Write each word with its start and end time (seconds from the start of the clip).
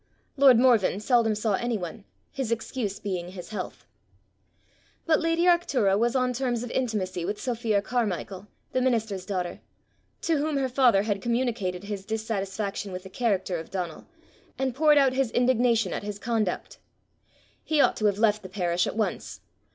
Lord 0.35 0.57
Morven 0.57 0.99
seldom 0.99 1.35
saw 1.35 1.53
any 1.53 1.77
one, 1.77 2.05
his 2.31 2.51
excuse 2.51 2.99
being 2.99 3.29
his 3.33 3.49
health. 3.49 3.85
But 5.05 5.19
lady 5.21 5.43
Arctura 5.43 5.95
was 5.95 6.15
on 6.15 6.33
terms 6.33 6.63
of 6.63 6.71
intimacy 6.71 7.23
with 7.23 7.39
Sophia 7.39 7.83
Carmichael, 7.83 8.47
the 8.71 8.81
minister's 8.81 9.27
daughter 9.27 9.59
to 10.23 10.39
whom 10.39 10.57
her 10.57 10.69
father 10.69 11.03
had 11.03 11.21
communicated 11.21 11.83
his 11.83 12.03
dissatisfaction 12.03 12.91
with 12.91 13.03
the 13.03 13.11
character 13.11 13.57
of 13.57 13.69
Donal, 13.69 14.07
and 14.57 14.73
poured 14.73 14.97
out 14.97 15.13
his 15.13 15.29
indignation 15.29 15.93
at 15.93 16.01
his 16.01 16.17
conduct. 16.17 16.79
He 17.63 17.79
ought 17.79 17.95
to 17.97 18.05
have 18.07 18.17
left 18.17 18.41
the 18.41 18.49
parish 18.49 18.87
at 18.87 18.95
once! 18.97 19.41